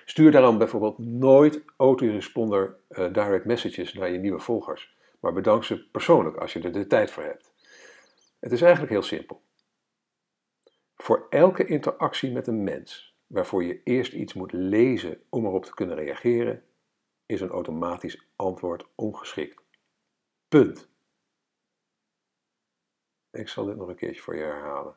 Stuur 0.04 0.30
daarom 0.30 0.58
bijvoorbeeld 0.58 0.98
nooit 0.98 1.62
autoresponder 1.76 2.76
uh, 2.90 3.12
direct 3.12 3.44
messages 3.44 3.92
naar 3.92 4.10
je 4.10 4.18
nieuwe 4.18 4.38
volgers, 4.38 4.96
maar 5.20 5.32
bedank 5.32 5.64
ze 5.64 5.88
persoonlijk 5.90 6.36
als 6.36 6.52
je 6.52 6.60
er 6.60 6.72
de 6.72 6.86
tijd 6.86 7.10
voor 7.10 7.22
hebt. 7.22 7.52
Het 8.40 8.52
is 8.52 8.62
eigenlijk 8.62 8.92
heel 8.92 9.02
simpel. 9.02 9.42
Voor 10.96 11.26
elke 11.30 11.64
interactie 11.64 12.32
met 12.32 12.46
een 12.46 12.64
mens 12.64 13.16
waarvoor 13.26 13.64
je 13.64 13.80
eerst 13.84 14.12
iets 14.12 14.34
moet 14.34 14.52
lezen 14.52 15.22
om 15.28 15.46
erop 15.46 15.64
te 15.64 15.74
kunnen 15.74 15.96
reageren, 15.96 16.64
is 17.26 17.40
een 17.40 17.50
automatisch 17.50 18.26
antwoord 18.36 18.86
ongeschikt. 18.94 19.62
Punt. 20.48 20.91
Ik 23.32 23.48
zal 23.48 23.64
dit 23.64 23.76
nog 23.76 23.88
een 23.88 23.96
keertje 23.96 24.22
voor 24.22 24.36
je 24.36 24.42
herhalen. 24.42 24.96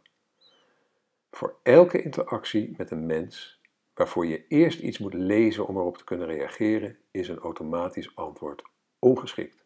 Voor 1.32 1.56
elke 1.63 2.01
interactie 2.01 2.74
met 2.77 2.92
een 2.92 3.06
mens 3.06 3.62
waarvoor 3.94 4.25
je 4.25 4.48
eerst 4.48 4.80
iets 4.80 4.98
moet 4.98 5.13
lezen 5.13 5.68
om 5.68 5.77
erop 5.77 5.98
te 5.98 6.04
kunnen 6.04 6.27
reageren, 6.27 6.98
is 7.12 7.27
een 7.27 7.39
automatisch 7.39 8.15
antwoord 8.15 8.63
ongeschikt. 9.00 9.63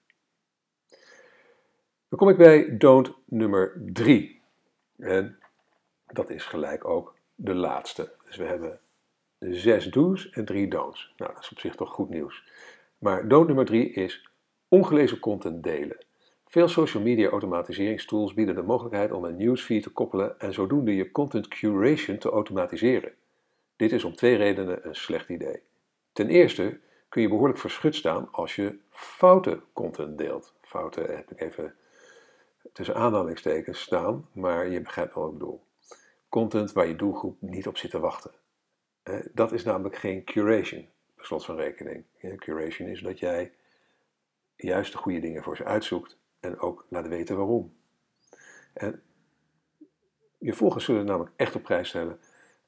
Dan 2.10 2.20
kom 2.20 2.30
ik 2.30 2.38
bij 2.38 2.78
don't 2.78 3.14
nummer 3.26 3.82
3. 3.94 4.42
En 4.98 5.40
dat 6.06 6.30
is 6.30 6.46
gelijk 6.46 6.86
ook 6.86 7.16
de 7.36 7.54
laatste. 7.54 8.16
Dus 8.26 8.36
we 8.36 8.44
hebben 8.44 8.80
zes 9.40 9.86
do's 9.86 10.30
en 10.30 10.46
drie 10.46 10.68
don'ts. 10.68 11.14
Nou, 11.18 11.34
dat 11.34 11.44
is 11.44 11.52
op 11.52 11.60
zich 11.60 11.76
toch 11.76 11.94
goed 11.94 12.10
nieuws. 12.10 12.44
Maar 12.98 13.28
don't 13.28 13.48
nummer 13.48 13.66
3 13.66 13.90
is 13.92 14.30
ongelezen 14.68 15.20
content 15.20 15.64
delen. 15.64 16.06
Veel 16.50 16.68
social 16.68 17.04
media 17.04 17.30
automatiseringstools 17.30 18.34
bieden 18.34 18.56
de 18.56 18.62
mogelijkheid 18.62 19.12
om 19.12 19.24
een 19.24 19.38
newsfeed 19.38 19.84
te 19.84 19.90
koppelen 19.90 20.40
en 20.40 20.54
zodoende 20.54 20.96
je 20.96 21.12
content 21.12 21.48
curation 21.48 22.18
te 22.18 22.30
automatiseren. 22.30 23.14
Dit 23.76 23.92
is 23.92 24.04
om 24.04 24.16
twee 24.16 24.36
redenen 24.36 24.88
een 24.88 24.96
slecht 24.96 25.30
idee. 25.30 25.62
Ten 26.12 26.30
eerste 26.30 26.80
kun 27.10 27.22
je 27.22 27.28
behoorlijk 27.28 27.60
verschut 27.60 27.96
staan 27.96 28.32
als 28.32 28.56
je 28.56 28.78
foute 28.90 29.62
content 29.74 30.18
deelt. 30.18 30.54
Fouten 30.62 31.16
heb 31.16 31.32
ik 31.32 31.42
even 31.42 31.76
tussen 32.74 32.96
aanhalingstekens 32.96 33.82
staan, 33.82 34.28
maar 34.32 34.70
je 34.70 34.82
begrijpt 34.82 35.14
wel 35.14 35.24
wat 35.24 35.34
ik 35.34 35.40
bedoel. 35.40 35.64
Content 36.30 36.72
waar 36.72 36.88
je 36.88 36.96
doelgroep 36.96 37.42
niet 37.42 37.68
op 37.68 37.78
zit 37.78 37.92
te 37.92 38.00
wachten. 38.00 38.32
Dat 39.34 39.52
is 39.52 39.64
namelijk 39.64 39.96
geen 39.96 40.24
curation, 40.24 40.88
slot 41.18 41.46
van 41.46 41.56
rekening. 41.56 42.04
Curation 42.36 42.88
is 42.88 43.02
dat 43.02 43.20
jij 43.20 43.52
juist 44.56 44.92
de 44.92 44.98
goede 44.98 45.20
dingen 45.20 45.44
voor 45.44 45.56
ze 45.56 45.66
uitzoekt 45.66 46.18
en 46.40 46.60
ook 46.60 46.86
laat 46.90 47.08
weten 47.08 47.38
waarom. 47.38 47.74
En 48.74 49.02
je 50.38 50.54
volgers 50.54 50.86
zullen 50.86 51.06
namelijk 51.06 51.36
echt 51.36 51.56
op 51.56 51.64
prijs 51.64 51.90
stellen 51.90 52.20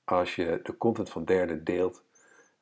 als 0.03 0.35
je 0.35 0.59
de 0.63 0.77
content 0.77 1.09
van 1.09 1.25
derden 1.25 1.63
deelt 1.63 2.03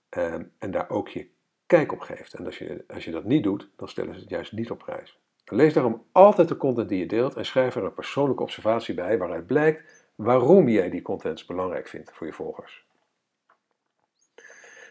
ehm, 0.10 0.44
en 0.58 0.72
daar 0.72 0.90
ook 0.90 1.08
je 1.08 1.30
kijk 1.66 1.92
op 1.92 2.00
geeft. 2.00 2.34
En 2.34 2.46
als 2.46 2.58
je, 2.58 2.84
als 2.88 3.06
je 3.06 3.12
dat 3.12 3.24
niet 3.24 3.44
doet, 3.44 3.70
dan 3.76 3.90
stellen 3.90 4.14
ze 4.14 4.20
het 4.20 4.30
juist 4.30 4.52
niet 4.52 4.72
op 4.72 4.78
prijs. 4.78 5.20
Lees 5.46 5.74
daarom 5.74 6.06
altijd 6.12 6.48
de 6.48 6.58
content 6.58 6.90
die 6.90 7.00
je 7.00 7.06
deelt 7.06 7.36
en 7.36 7.46
schrijf 7.46 7.76
er 7.76 7.84
een 7.84 7.94
persoonlijke 7.94 8.44
observatie 8.44 8.94
bij 8.94 9.18
waaruit 9.18 9.48
blijkt 9.48 10.08
waarom 10.16 10.70
jij 10.70 10.90
die 10.90 11.02
content 11.02 11.48
belangrijk 11.48 11.88
vindt 11.88 12.12
voor 12.14 12.28
je 12.28 12.34
volgers. 12.34 12.88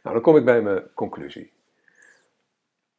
Nou, 0.03 0.15
dan 0.15 0.21
kom 0.21 0.37
ik 0.37 0.45
bij 0.45 0.63
mijn 0.63 0.93
conclusie. 0.95 1.53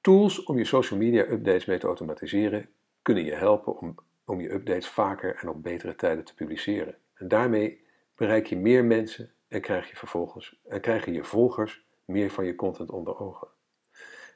Tools 0.01 0.43
om 0.43 0.57
je 0.57 0.65
social 0.65 0.99
media 0.99 1.21
updates 1.21 1.65
mee 1.65 1.77
te 1.77 1.88
automatiseren 1.88 2.69
kunnen 3.01 3.25
je 3.25 3.34
helpen 3.34 3.77
om, 3.77 3.96
om 4.25 4.41
je 4.41 4.53
updates 4.53 4.88
vaker 4.88 5.36
en 5.36 5.50
op 5.50 5.63
betere 5.63 5.96
tijden 5.96 6.25
te 6.25 6.34
publiceren. 6.34 6.96
En 7.13 7.27
daarmee 7.27 7.84
bereik 8.15 8.48
je 8.48 8.58
meer 8.58 8.86
mensen 8.86 9.32
en 9.48 9.62
krijg 9.62 9.89
je 9.89 9.96
vervolgens 9.96 10.60
en 10.68 10.82
krijgen 10.82 11.13
je 11.13 11.24
volgers 11.24 11.86
meer 12.06 12.29
van 12.29 12.46
je 12.46 12.56
content 12.56 12.89
onder 12.89 13.20
ogen. 13.20 13.48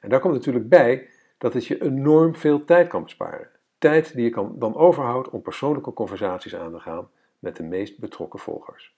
En 0.00 0.08
daar 0.08 0.20
komt 0.20 0.34
natuurlijk 0.34 0.68
bij 0.68 1.08
dat 1.38 1.52
het 1.54 1.66
je 1.66 1.82
enorm 1.82 2.34
veel 2.34 2.64
tijd 2.64 2.88
kan 2.88 3.02
besparen. 3.02 3.50
Tijd 3.78 4.14
die 4.14 4.24
je 4.24 4.30
kan, 4.30 4.58
dan 4.58 4.76
overhoudt 4.76 5.30
om 5.30 5.42
persoonlijke 5.42 5.92
conversaties 5.92 6.56
aan 6.56 6.72
te 6.72 6.80
gaan 6.80 7.10
met 7.38 7.56
de 7.56 7.62
meest 7.62 7.98
betrokken 7.98 8.38
volgers. 8.38 8.96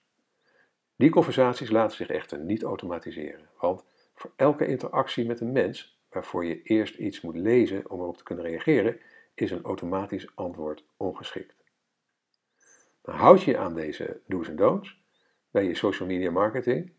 Die 0.95 1.09
conversaties 1.09 1.69
laten 1.69 1.97
zich 1.97 2.09
echter 2.09 2.39
niet 2.39 2.63
automatiseren, 2.63 3.49
want 3.59 3.83
voor 4.13 4.31
elke 4.35 4.67
interactie 4.67 5.25
met 5.25 5.39
een 5.39 5.51
mens 5.51 5.99
waarvoor 6.09 6.45
je 6.45 6.61
eerst 6.63 6.97
iets 6.97 7.21
moet 7.21 7.35
lezen 7.35 7.89
om 7.89 7.99
erop 7.99 8.17
te 8.17 8.23
kunnen 8.23 8.45
reageren, 8.45 8.99
is 9.41 9.51
een 9.51 9.63
automatisch 9.63 10.35
antwoord 10.35 10.85
ongeschikt. 10.97 11.55
Dan 13.01 13.15
houd 13.15 13.43
je 13.43 13.51
je 13.51 13.57
aan 13.57 13.75
deze 13.75 14.21
do's 14.25 14.47
en 14.47 14.55
don'ts 14.55 15.01
bij 15.51 15.63
je 15.63 15.75
social 15.75 16.07
media 16.07 16.31
marketing, 16.31 16.93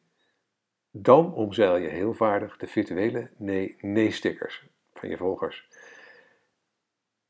dan 0.90 1.34
omzeil 1.34 1.76
je 1.76 1.88
heel 1.88 2.14
vaardig 2.14 2.56
de 2.56 2.66
virtuele 2.66 3.30
nee-nee-stickers 3.36 4.66
van 4.94 5.08
je 5.08 5.16
volgers. 5.16 5.68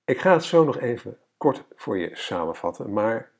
Ik 0.04 0.18
ga 0.18 0.32
het 0.32 0.44
zo 0.44 0.64
nog 0.64 0.78
even 0.78 1.18
kort 1.36 1.64
voor 1.74 1.98
je 1.98 2.16
samenvatten, 2.16 2.92
maar 2.92 3.32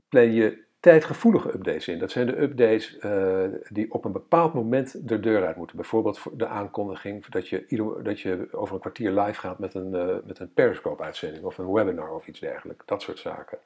plan 0.08 0.32
je 0.32 0.64
tijdgevoelige 0.80 1.54
updates 1.54 1.88
in. 1.88 1.98
Dat 1.98 2.10
zijn 2.10 2.26
de 2.26 2.40
updates 2.40 2.96
uh, 3.00 3.44
die 3.68 3.92
op 3.92 4.04
een 4.04 4.12
bepaald 4.12 4.54
moment 4.54 5.08
de 5.08 5.20
deur 5.20 5.46
uit 5.46 5.56
moeten. 5.56 5.76
Bijvoorbeeld 5.76 6.22
de 6.32 6.46
aankondiging 6.46 7.26
dat 7.26 7.48
je, 7.48 7.98
dat 8.02 8.20
je 8.20 8.48
over 8.52 8.74
een 8.74 8.80
kwartier 8.80 9.10
live 9.10 9.40
gaat 9.40 9.58
met 9.58 9.74
een, 9.74 9.94
uh, 9.94 10.16
met 10.24 10.38
een 10.38 10.52
Periscope-uitzending 10.52 11.44
of 11.44 11.58
een 11.58 11.72
webinar 11.72 12.10
of 12.10 12.26
iets 12.26 12.40
dergelijks. 12.40 12.86
Dat 12.86 13.02
soort 13.02 13.18
zaken. 13.18 13.58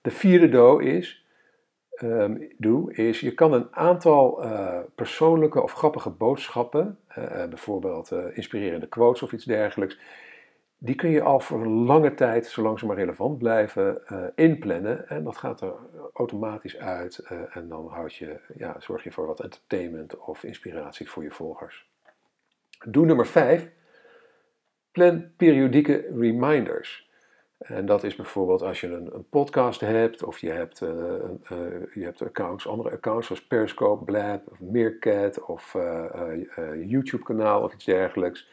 De 0.00 0.10
vierde 0.10 0.48
do 0.48 0.78
is, 0.78 1.26
um, 2.02 2.48
doe, 2.58 2.94
is 2.94 3.20
je 3.20 3.34
kan 3.34 3.52
een 3.52 3.68
aantal 3.70 4.44
uh, 4.44 4.78
persoonlijke 4.94 5.62
of 5.62 5.72
grappige 5.72 6.10
boodschappen, 6.10 6.98
bijvoorbeeld 7.48 8.12
inspirerende 8.32 8.88
quotes 8.88 9.22
of 9.22 9.32
iets 9.32 9.44
dergelijks, 9.44 9.98
die 10.78 10.94
kun 10.94 11.10
je 11.10 11.22
al 11.22 11.40
voor 11.40 11.60
een 11.60 11.84
lange 11.84 12.14
tijd, 12.14 12.46
zolang 12.46 12.78
ze 12.78 12.86
maar 12.86 12.96
relevant 12.96 13.38
blijven, 13.38 14.02
inplannen. 14.34 15.08
En 15.08 15.24
dat 15.24 15.36
gaat 15.36 15.60
er 15.60 15.72
automatisch 16.12 16.76
uit. 16.76 17.18
En 17.52 17.68
dan 17.68 17.88
houd 17.88 18.14
je, 18.14 18.40
ja, 18.56 18.76
zorg 18.78 19.04
je 19.04 19.12
voor 19.12 19.26
wat 19.26 19.40
entertainment 19.40 20.18
of 20.18 20.44
inspiratie 20.44 21.10
voor 21.10 21.22
je 21.22 21.30
volgers. 21.30 21.90
Doe 22.86 23.06
nummer 23.06 23.26
5. 23.26 23.70
Plan 24.92 25.30
periodieke 25.36 26.10
reminders. 26.14 27.09
En 27.60 27.86
dat 27.86 28.04
is 28.04 28.16
bijvoorbeeld 28.16 28.62
als 28.62 28.80
je 28.80 28.86
een, 28.86 29.14
een 29.14 29.28
podcast 29.28 29.80
hebt 29.80 30.22
of 30.24 30.38
je 30.38 30.50
hebt, 30.50 30.80
uh, 30.80 30.88
je 31.94 32.02
hebt 32.02 32.22
accounts, 32.22 32.66
andere 32.66 32.90
accounts 32.90 33.26
zoals 33.26 33.46
Periscope, 33.46 34.04
Blab 34.04 34.50
of 34.50 34.60
Meerkat 34.60 35.44
of 35.44 35.76
YouTube 36.74 37.22
kanaal 37.22 37.62
of 37.62 37.74
iets 37.74 37.84
dergelijks 37.84 38.48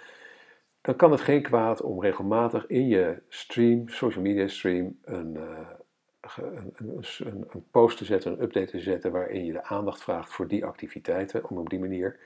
dan 0.88 0.96
kan 0.96 1.12
het 1.12 1.22
geen 1.22 1.42
kwaad 1.42 1.82
om 1.82 2.02
regelmatig 2.02 2.68
in 2.68 2.88
je 2.88 3.22
stream, 3.28 3.90
social 3.90 4.24
media 4.24 4.48
stream, 4.48 5.00
een, 5.04 5.36
een, 6.36 6.74
een, 6.78 7.46
een, 7.50 7.66
post 7.72 7.98
te 7.98 8.06
zetten, 8.06 8.32
een 8.32 8.42
update 8.42 8.72
te 8.72 8.80
zetten 8.80 9.12
waarin 9.12 9.46
je 9.46 9.52
de 9.52 9.64
aandacht 9.64 10.04
vraagt 10.04 10.34
voor 10.34 10.48
die 10.48 10.66
activiteiten, 10.66 11.50
om 11.50 11.58
op 11.58 11.70
die 11.70 11.80
manier 11.80 12.20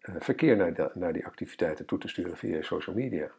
verkeer 0.00 0.56
naar, 0.56 0.90
naar 0.94 1.12
die 1.12 1.26
activiteiten 1.26 1.86
toe 1.86 1.98
te 1.98 2.08
sturen 2.08 2.36
via 2.36 2.62
social 2.62 2.96
media. 2.96 3.30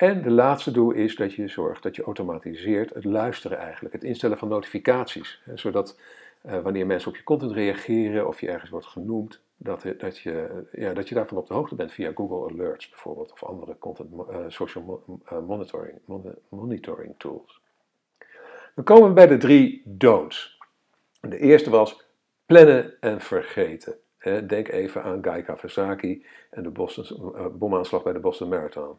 En 0.00 0.22
de 0.22 0.30
laatste 0.30 0.70
doel 0.70 0.90
is 0.90 1.16
dat 1.16 1.34
je 1.34 1.48
zorgt 1.48 1.82
dat 1.82 1.96
je 1.96 2.02
automatiseert 2.02 2.94
het 2.94 3.04
luisteren 3.04 3.58
eigenlijk, 3.58 3.94
het 3.94 4.04
instellen 4.04 4.38
van 4.38 4.48
notificaties, 4.48 5.40
hè, 5.44 5.56
zodat 5.56 6.00
uh, 6.46 6.58
wanneer 6.58 6.86
mensen 6.86 7.10
op 7.10 7.16
je 7.16 7.22
content 7.22 7.52
reageren 7.52 8.28
of 8.28 8.40
je 8.40 8.48
ergens 8.48 8.70
wordt 8.70 8.86
genoemd, 8.86 9.40
dat, 9.56 9.84
dat, 9.98 10.18
je, 10.18 10.64
ja, 10.72 10.92
dat 10.92 11.08
je 11.08 11.14
daarvan 11.14 11.38
op 11.38 11.46
de 11.46 11.54
hoogte 11.54 11.74
bent 11.74 11.92
via 11.92 12.12
Google 12.14 12.52
Alerts 12.52 12.88
bijvoorbeeld 12.88 13.32
of 13.32 13.44
andere 13.44 13.78
content 13.78 14.10
uh, 14.12 14.36
social 14.48 15.04
uh, 15.32 15.38
monitoring, 15.46 15.98
monitoring 16.48 17.14
tools. 17.18 17.60
Dan 18.74 18.84
komen 18.84 19.08
we 19.08 19.14
bij 19.14 19.26
de 19.26 19.36
drie 19.36 19.82
don'ts. 19.84 20.58
De 21.20 21.38
eerste 21.38 21.70
was 21.70 22.04
plannen 22.46 22.94
en 23.00 23.20
vergeten. 23.20 23.94
Denk 24.46 24.68
even 24.68 25.02
aan 25.02 25.22
Guy 25.22 25.42
Kawasaki 25.42 26.26
en 26.50 26.62
de 26.62 26.70
Boston, 26.70 27.34
bomaanslag 27.58 28.02
bij 28.02 28.12
de 28.12 28.20
Boston 28.20 28.48
Marathon. 28.48 28.98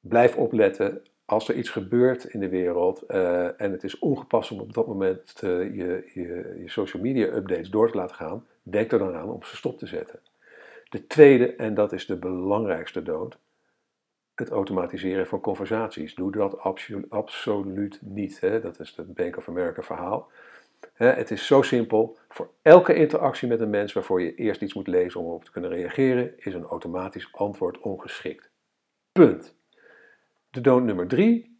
Blijf 0.00 0.36
opletten 0.36 1.02
als 1.30 1.48
er 1.48 1.54
iets 1.54 1.68
gebeurt 1.68 2.24
in 2.24 2.40
de 2.40 2.48
wereld 2.48 3.04
uh, 3.08 3.60
en 3.60 3.72
het 3.72 3.84
is 3.84 3.98
ongepast 3.98 4.50
om 4.50 4.60
op 4.60 4.72
dat 4.72 4.86
moment 4.86 5.40
uh, 5.44 5.50
je, 5.76 6.10
je, 6.14 6.56
je, 6.60 6.68
social 6.68 7.02
media 7.02 7.26
updates 7.26 7.70
door 7.70 7.90
te 7.90 7.96
laten 7.96 8.16
gaan, 8.16 8.46
denk 8.62 8.92
er 8.92 8.98
dan 8.98 9.14
aan 9.14 9.28
om 9.28 9.42
ze 9.42 9.56
stop 9.56 9.78
te 9.78 9.86
zetten. 9.86 10.20
De 10.88 11.06
tweede, 11.06 11.54
en 11.54 11.74
dat 11.74 11.92
is 11.92 12.06
de 12.06 12.16
belangrijkste 12.16 13.02
dood, 13.02 13.38
het 14.34 14.48
automatiseren 14.48 15.26
van 15.26 15.40
conversaties. 15.40 16.14
Doe 16.14 16.32
dat 16.32 16.58
absolu 16.58 17.06
absoluut 17.08 17.98
niet. 18.02 18.40
Hè? 18.40 18.60
Dat 18.60 18.80
is 18.80 18.94
het 18.96 19.14
Bank 19.14 19.36
of 19.36 19.48
America 19.48 19.82
verhaal. 19.82 20.30
Hè, 20.92 21.06
het 21.06 21.30
is 21.30 21.46
zo 21.46 21.62
simpel. 21.62 22.18
Voor 22.28 22.50
elke 22.62 22.94
interactie 22.94 23.48
met 23.48 23.60
een 23.60 23.70
mens 23.70 23.92
waarvoor 23.92 24.22
je 24.22 24.34
eerst 24.34 24.62
iets 24.62 24.74
moet 24.74 24.86
lezen 24.86 25.20
om 25.20 25.26
erop 25.26 25.44
te 25.44 25.50
kunnen 25.50 25.70
reageren, 25.70 26.32
is 26.36 26.54
een 26.54 26.64
automatisch 26.64 27.28
antwoord 27.32 27.78
ongeschikt. 27.78 28.49
Punt. 29.12 29.54
De 30.50 30.60
don't 30.60 30.84
nummer 30.84 31.06
drie, 31.06 31.58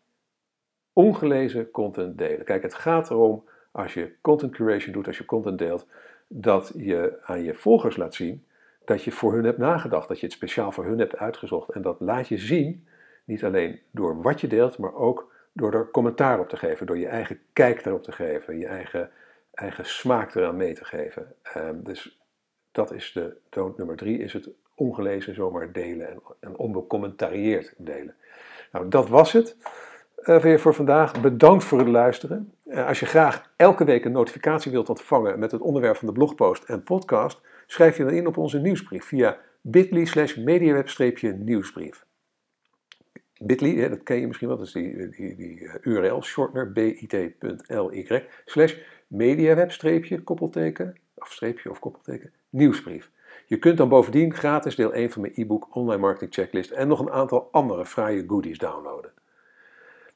ongelezen 0.92 1.70
content 1.70 2.18
delen. 2.18 2.44
Kijk, 2.44 2.62
het 2.62 2.74
gaat 2.74 3.10
erom, 3.10 3.44
als 3.70 3.94
je 3.94 4.14
content 4.20 4.52
curation 4.52 4.92
doet, 4.92 5.06
als 5.06 5.18
je 5.18 5.24
content 5.24 5.58
deelt, 5.58 5.86
dat 6.28 6.72
je 6.76 7.18
aan 7.22 7.42
je 7.42 7.54
volgers 7.54 7.96
laat 7.96 8.14
zien 8.14 8.44
dat 8.90 9.04
je 9.04 9.12
voor 9.12 9.32
hun 9.32 9.44
hebt 9.44 9.58
nagedacht, 9.58 10.08
dat 10.08 10.20
je 10.20 10.26
het 10.26 10.34
speciaal 10.34 10.72
voor 10.72 10.84
hun 10.84 10.98
hebt 10.98 11.16
uitgezocht. 11.16 11.70
En 11.70 11.82
dat 11.82 12.00
laat 12.00 12.28
je 12.28 12.38
zien, 12.38 12.86
niet 13.24 13.44
alleen 13.44 13.80
door 13.90 14.22
wat 14.22 14.40
je 14.40 14.46
deelt, 14.46 14.78
maar 14.78 14.94
ook 14.94 15.32
door 15.52 15.74
er 15.74 15.90
commentaar 15.90 16.40
op 16.40 16.48
te 16.48 16.56
geven, 16.56 16.86
door 16.86 16.98
je 16.98 17.06
eigen 17.06 17.40
kijk 17.52 17.86
erop 17.86 18.02
te 18.02 18.12
geven, 18.12 18.58
je 18.58 18.66
eigen, 18.66 19.10
eigen 19.54 19.86
smaak 19.86 20.34
eraan 20.34 20.56
mee 20.56 20.74
te 20.74 20.84
geven. 20.84 21.34
Um, 21.56 21.84
dus 21.84 22.20
dat 22.72 22.92
is 22.92 23.12
de 23.12 23.36
toon 23.48 23.74
nummer 23.76 23.96
drie, 23.96 24.18
is 24.18 24.32
het 24.32 24.48
ongelezen 24.81 25.35
zomaar 25.35 25.73
delen 25.73 26.09
en, 26.09 26.23
en 26.40 26.57
onbecommentarieerd 26.57 27.75
delen. 27.77 28.14
Nou, 28.73 28.88
dat 28.88 29.09
was 29.09 29.33
het 29.33 29.57
uh, 30.25 30.40
weer 30.40 30.61
voor 30.61 30.75
vandaag. 30.75 31.21
Bedankt 31.21 31.64
voor 31.64 31.79
het 31.79 31.88
luisteren. 31.88 32.53
Uh, 32.66 32.87
als 32.87 33.01
je 33.01 33.07
graag 33.07 33.53
elke 33.57 33.85
week 33.85 34.05
een 34.05 34.12
notificatie 34.12 34.71
wilt 34.71 34.88
ontvangen 34.88 35.38
met 35.38 35.51
het 35.51 35.61
onderwerp 35.61 35.97
van 35.97 36.07
de 36.07 36.12
blogpost 36.12 36.64
en 36.64 36.83
podcast, 36.83 37.40
schrijf 37.66 37.97
je 37.97 38.05
dan 38.05 38.12
in 38.12 38.27
op 38.27 38.37
onze 38.37 38.59
nieuwsbrief 38.59 39.05
via 39.05 39.38
bit.ly 39.61 40.05
slash 40.05 40.37
mediaweb-nieuwsbrief. 40.37 42.05
Bit.ly, 43.43 43.88
dat 43.88 44.03
ken 44.03 44.21
je 44.21 44.27
misschien 44.27 44.49
wel, 44.49 44.57
dat 44.57 44.66
is 44.66 44.73
die, 44.73 45.09
die, 45.09 45.37
die 45.37 45.61
uh, 45.61 45.75
URL, 45.81 46.23
shortener, 46.23 46.73
bit.ly 46.73 48.27
slash 48.45 48.75
mediaweb-koppelteken, 49.07 50.97
of 51.14 51.33
streepje 51.33 51.71
of 51.71 51.79
koppelteken, 51.79 52.33
nieuwsbrief. 52.51 53.11
Je 53.50 53.58
kunt 53.58 53.76
dan 53.76 53.88
bovendien 53.88 54.34
gratis 54.34 54.74
deel 54.74 54.92
1 54.92 55.10
van 55.10 55.22
mijn 55.22 55.32
e-book 55.36 55.74
Online 55.74 56.00
Marketing 56.00 56.34
Checklist 56.34 56.70
en 56.70 56.88
nog 56.88 57.00
een 57.00 57.10
aantal 57.10 57.48
andere 57.52 57.84
fraaie 57.84 58.24
goodies 58.26 58.58
downloaden. 58.58 59.12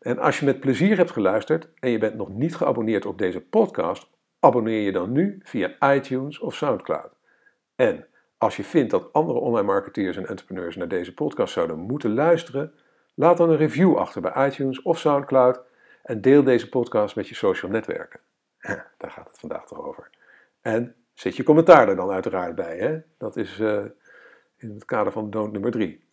En 0.01 0.19
als 0.19 0.39
je 0.39 0.45
met 0.45 0.61
plezier 0.61 0.97
hebt 0.97 1.11
geluisterd 1.11 1.69
en 1.81 1.91
je 1.91 1.99
bent 1.99 2.15
nog 2.15 2.29
niet 2.29 2.57
geabonneerd 2.57 3.07
op 3.07 3.19
deze 3.19 3.41
podcast, 3.41 4.11
abonneer 4.41 4.81
je 4.81 4.93
dan 4.93 5.13
nu 5.13 5.41
via 5.43 5.95
iTunes 5.95 6.39
of 6.39 6.55
SoundCloud. 6.55 7.13
En 7.77 8.07
als 8.39 8.57
je 8.57 8.65
vindt 8.65 8.91
dat 8.91 9.13
andere 9.13 9.39
online 9.39 9.67
marketeers 9.67 10.17
en 10.17 10.27
entrepreneurs 10.27 10.77
naar 10.77 10.89
deze 10.89 11.15
podcast 11.15 11.53
zouden 11.53 11.79
moeten 11.79 12.15
luisteren, 12.15 12.73
laat 13.15 13.37
dan 13.37 13.51
een 13.51 13.57
review 13.57 13.97
achter 13.97 14.21
bij 14.21 14.47
iTunes 14.47 14.83
of 14.83 14.99
SoundCloud 14.99 15.61
en 16.03 16.21
deel 16.21 16.43
deze 16.43 16.69
podcast 16.69 17.17
met 17.17 17.29
je 17.29 17.35
social 17.35 17.71
netwerken. 17.71 18.21
Daar 18.99 19.11
gaat 19.11 19.29
het 19.29 19.39
vandaag 19.39 19.67
toch 19.67 19.87
over. 19.87 20.11
En 20.61 20.95
zet 21.15 21.37
je 21.37 21.43
commentaar 21.43 21.89
er 21.89 21.97
dan 21.97 22.11
uiteraard 22.11 22.55
bij. 22.55 22.79
Hè? 22.79 22.99
Dat 23.19 23.37
is 23.37 23.59
uh, 23.59 23.85
in 24.57 24.71
het 24.71 24.85
kader 24.85 25.13
van 25.13 25.31
don't 25.31 25.53
nummer 25.53 25.71
3. 25.71 26.05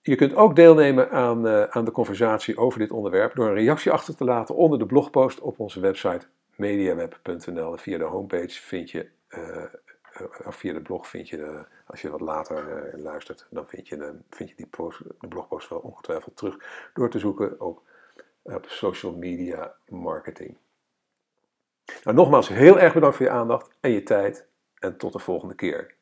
Je 0.00 0.16
kunt 0.16 0.34
ook 0.34 0.56
deelnemen 0.56 1.10
aan, 1.10 1.46
uh, 1.46 1.62
aan 1.62 1.84
de 1.84 1.90
conversatie 1.90 2.56
over 2.56 2.78
dit 2.78 2.90
onderwerp 2.90 3.34
door 3.34 3.48
een 3.48 3.54
reactie 3.54 3.92
achter 3.92 4.16
te 4.16 4.24
laten 4.24 4.54
onder 4.54 4.78
de 4.78 4.86
blogpost 4.86 5.40
op 5.40 5.58
onze 5.60 5.80
website 5.80 6.26
mediaweb.nl. 6.56 7.76
Via 7.76 7.98
de 7.98 8.04
homepage 8.04 8.62
vind 8.62 8.90
je, 8.90 9.08
uh, 9.28 9.64
of 10.44 10.56
via 10.56 10.72
de 10.72 10.82
blog 10.82 11.08
vind 11.08 11.28
je, 11.28 11.64
als 11.86 12.02
je 12.02 12.10
wat 12.10 12.20
later 12.20 12.90
luistert, 12.96 13.46
dan 13.50 13.68
vind 13.68 13.88
je, 13.88 14.14
vind 14.30 14.48
je 14.48 14.56
die 14.56 14.66
post, 14.66 15.02
de 15.20 15.28
blogpost 15.28 15.68
wel 15.68 15.78
ongetwijfeld 15.78 16.36
terug 16.36 16.56
door 16.94 17.10
te 17.10 17.18
zoeken 17.18 17.60
op, 17.60 17.82
op 18.42 18.64
social 18.68 19.16
media 19.16 19.74
marketing. 19.88 20.56
Nou, 22.04 22.16
nogmaals 22.16 22.48
heel 22.48 22.78
erg 22.78 22.94
bedankt 22.94 23.16
voor 23.16 23.26
je 23.26 23.32
aandacht 23.32 23.70
en 23.80 23.90
je 23.90 24.02
tijd 24.02 24.48
en 24.78 24.96
tot 24.96 25.12
de 25.12 25.18
volgende 25.18 25.54
keer. 25.54 25.97